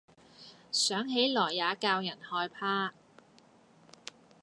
[0.71, 2.91] 想起來也教人害怕。